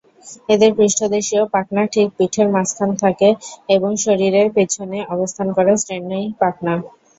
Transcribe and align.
এদের 0.49 0.71
পৃষ্ঠদেশীয় 0.77 1.43
পাখনা 1.53 1.83
ঠিক 1.93 2.07
পিঠের 2.17 2.47
মাঝখানে 2.51 2.95
থাকে 3.03 3.29
এবং 3.69 3.91
শরীরের 4.03 4.47
পেছনে 4.55 4.97
অবস্থান 5.13 5.47
করে 5.57 5.71
শ্রোণী 5.77 6.21
পাখনা। 6.41 6.73